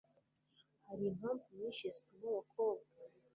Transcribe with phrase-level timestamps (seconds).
[0.85, 2.89] hari impamvu nyinshi zituma abakobwa